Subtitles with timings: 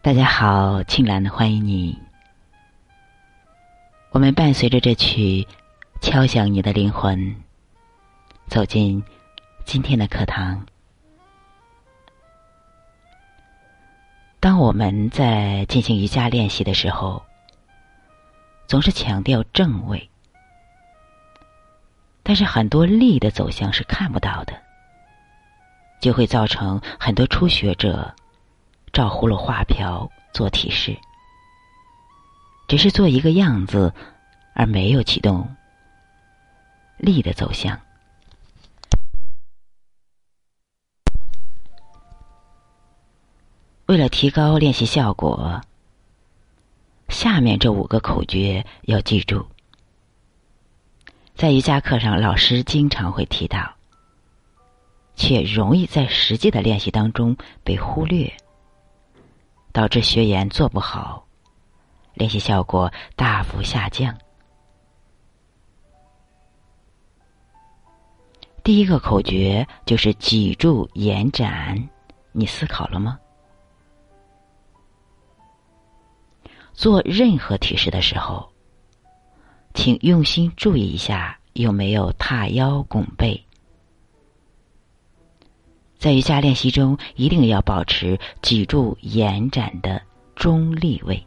[0.00, 1.98] 大家好，青兰欢迎你。
[4.10, 5.44] 我们伴随着这曲
[6.00, 7.34] 敲响你的灵魂，
[8.46, 9.02] 走进
[9.64, 10.64] 今天的课堂。
[14.38, 17.20] 当我们在进行瑜伽练习的时候，
[18.68, 20.08] 总是强调正位，
[22.22, 24.54] 但是很多力的走向是看不到的，
[26.00, 28.14] 就会造成很多初学者
[28.92, 30.96] 照葫芦画瓢做体式，
[32.66, 33.92] 只是做一个样子，
[34.54, 35.56] 而没有启动
[36.96, 37.80] 力的走向。
[43.86, 45.62] 为了提高练习效果，
[47.08, 49.46] 下面这五个口诀要记住。
[51.34, 53.76] 在瑜伽课上，老师经常会提到，
[55.16, 58.30] 却容易在实际的练习当中被忽略，
[59.78, 61.24] 导致学员做不好，
[62.14, 64.12] 练习效果大幅下降。
[68.64, 71.88] 第一个口诀就是脊柱延展，
[72.32, 73.20] 你思考了吗？
[76.72, 78.50] 做任何体式的时候，
[79.74, 83.47] 请用心注意一下有没有塌腰拱背。
[85.98, 90.00] 在瑜伽练习中，一定要保持脊柱延展的
[90.36, 91.22] 中立位。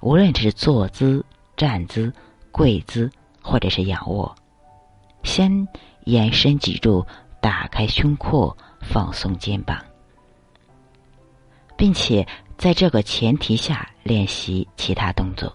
[0.00, 1.24] 无论是坐姿、
[1.56, 2.12] 站姿、
[2.50, 4.34] 跪姿，或者是仰卧，
[5.22, 5.68] 先
[6.04, 7.06] 延伸脊柱，
[7.40, 9.78] 打开胸廓，放松肩膀，
[11.76, 12.26] 并且。
[12.58, 15.52] 在这个前提下练习其他动作，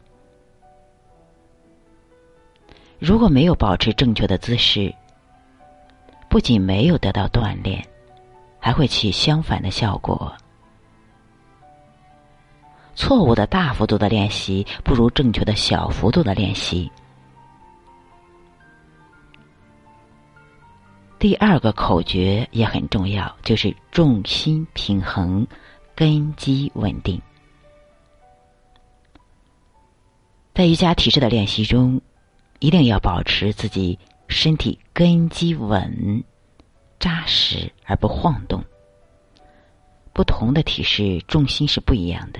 [2.99, 4.93] 如果没有保持正确的姿势，
[6.37, 7.83] 不仅没有得到锻炼，
[8.59, 10.31] 还会起相反的效果。
[12.93, 16.91] 错误的大幅度的练习不如正确的小幅度的练习。
[21.17, 25.47] 第二个口诀也很重要，就是重心平衡。
[25.95, 27.19] 根基稳定，
[30.53, 31.99] 在瑜伽体式的练习中，
[32.59, 33.97] 一定要保持自己
[34.27, 36.23] 身体根基稳、
[36.99, 38.63] 扎实而不晃动。
[40.13, 42.39] 不同的体式重心是不一样的，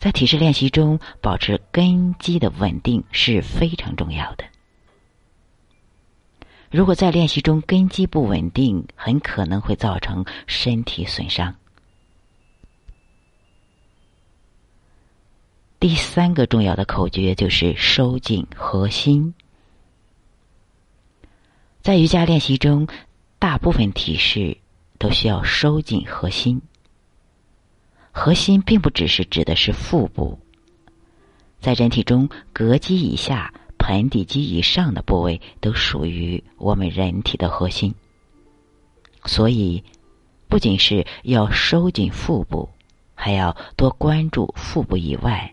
[0.00, 4.44] 在体式练习中保持根基的稳定是非常重要的。
[6.70, 11.54] 如果在练习中根基不稳定，很可能会造成身体损伤。
[15.78, 19.32] 第三个重要的口诀就是收紧核心。
[21.84, 22.88] 在瑜伽练习中，
[23.38, 24.56] 大部分体式
[24.96, 26.62] 都需要收紧核心。
[28.10, 30.38] 核心并不只是指的是腹部，
[31.60, 37.94] 在人体中，膈肌以下、盆底肌以上的部位都属于我们人体的核心。
[39.26, 39.84] 所以，
[40.48, 42.66] 不仅是要收紧腹部，
[43.14, 45.52] 还要多关注腹部以外。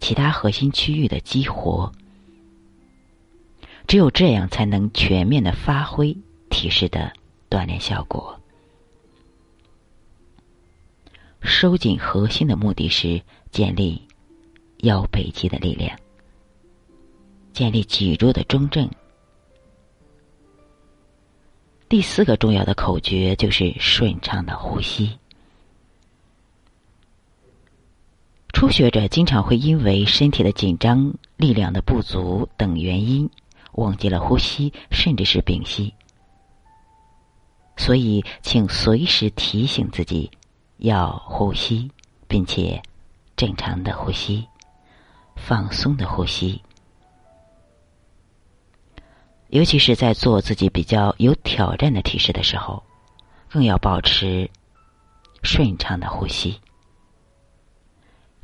[0.00, 1.90] 其他核心区域的激活，
[3.92, 6.16] 只有这样才能全面的发挥
[6.48, 7.12] 体式的
[7.50, 8.40] 锻炼效果。
[11.42, 13.20] 收紧核心的目的是
[13.50, 14.00] 建立
[14.78, 15.94] 腰背肌的力量，
[17.52, 18.88] 建立脊柱的中正。
[21.86, 25.18] 第四个重要的口诀就是顺畅的呼吸。
[28.54, 33.28] 初学者经常会因为身体的紧张、力量的不足等原因，
[33.72, 35.94] 忘记了呼吸，甚至是屏息。
[37.76, 40.30] 所以，请随时提醒自己
[40.76, 41.90] 要呼吸，
[42.28, 42.82] 并且
[43.34, 44.46] 正常的呼吸、
[45.36, 46.62] 放松的呼吸。
[49.48, 52.82] 尤其是在做自己比较有挑战的体式的时候，
[53.48, 54.50] 更要保持
[55.42, 56.60] 顺畅的呼吸。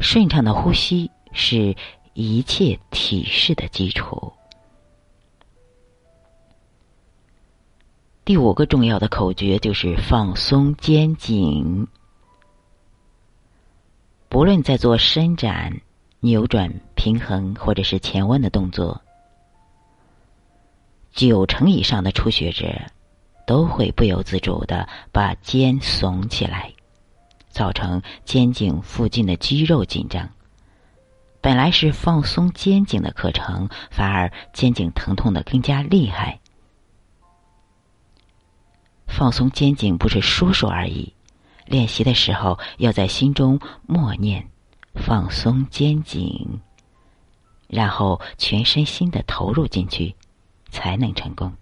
[0.00, 1.76] 顺畅的呼吸是
[2.14, 4.32] 一切体式的基础。
[8.28, 11.88] 第五个重要的口诀就是放松肩颈。
[14.28, 15.80] 不论在做伸展、
[16.20, 19.00] 扭转、平衡或者是前弯的动作，
[21.10, 22.70] 九成以上的初学者
[23.46, 26.70] 都会不由自主的把肩耸起来。
[27.48, 30.28] 造成肩颈附近的肌肉紧张。
[31.40, 36.38] 本来是放松肩颈的课程，反而肩颈疼痛的更加厉害。
[39.18, 41.12] 放松肩颈不是说说而已，
[41.66, 44.48] 练习的时候，要在心中默念，
[44.94, 46.60] 放松肩颈，
[47.66, 50.14] 然后全身心的投入进去，
[50.70, 51.52] 才能成功。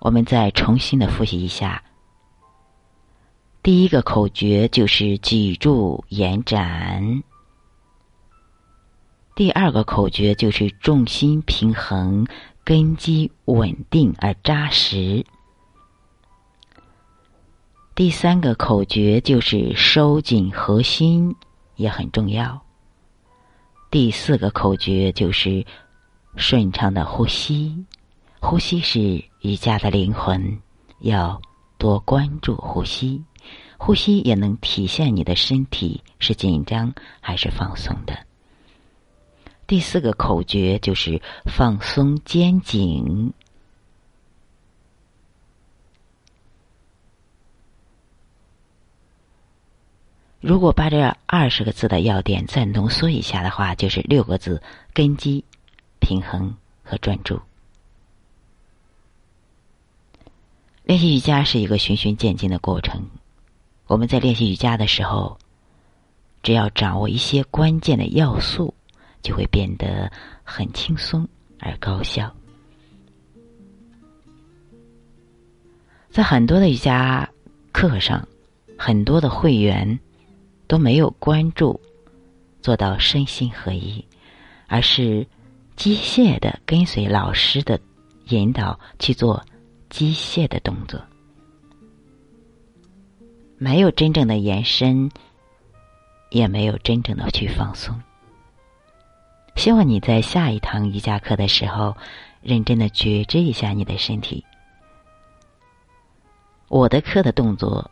[0.00, 1.82] 我们再重新的复习一下。
[3.62, 7.22] 第一个口诀就是脊柱延展，
[9.34, 12.26] 第二个口诀就是重心平衡，
[12.66, 15.24] 根基稳定而扎实。
[17.94, 21.32] 第三个口诀就是收紧核心，
[21.76, 22.60] 也很重要。
[23.88, 25.64] 第四个口诀就是
[26.34, 27.86] 顺畅的呼吸，
[28.40, 30.60] 呼吸是瑜伽的灵魂，
[31.02, 31.40] 要
[31.78, 33.22] 多关注呼吸，
[33.78, 38.26] 呼吸也能体现你的身体是紧张还是放松的。
[39.66, 43.32] 第四个口诀就是放松肩颈。
[50.40, 54.62] 如果把这二十个字的要点再浓缩一下的话，就是六个字：
[54.94, 55.44] 根基、
[55.98, 57.40] 平衡和专注。
[60.84, 63.10] 练习瑜伽是一个循序渐进的过程。
[63.88, 65.36] 我们在练习瑜伽的时候，
[66.44, 68.72] 只要掌握一些关键的要素，
[69.26, 70.12] 就会变得
[70.44, 71.28] 很轻松
[71.58, 72.32] 而高效。
[76.10, 77.28] 在很多的瑜伽
[77.72, 78.26] 课上，
[78.78, 79.98] 很多的会员。
[80.68, 81.80] 都没有关注，
[82.60, 84.04] 做到身心合一，
[84.66, 85.24] 而是
[85.76, 87.78] 机械的跟随老师的
[88.30, 89.40] 引导去做
[89.90, 91.00] 机械的动作，
[93.58, 95.08] 没有真正的延伸，
[96.30, 97.94] 也没有真正的去放松。
[99.56, 101.96] 希望你在下一堂瑜伽课的时候，
[102.40, 104.44] 认真的觉知一下你的身体。
[106.68, 107.90] 我的课的动作。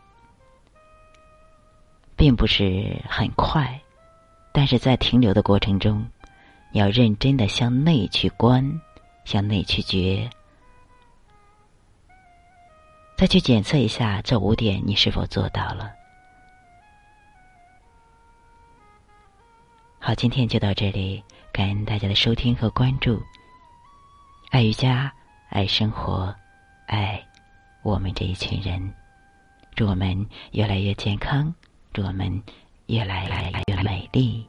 [2.17, 3.81] 并不是很快，
[4.53, 6.07] 但是在停留的过程中，
[6.71, 8.81] 要认真的向内去观，
[9.25, 10.31] 向内去觉，
[13.17, 15.94] 再去检测一下这五点你是否做到了。
[20.07, 23.23] 好，今天就到这里，感恩大家的收听和关注。
[24.51, 25.11] 爱瑜伽，
[25.49, 26.37] 爱生活，
[26.87, 27.19] 爱
[27.83, 28.93] 我们这一群人，
[29.75, 31.55] 祝我们越来越健康。
[31.95, 32.43] 祝我们
[32.85, 34.47] 越来越美丽。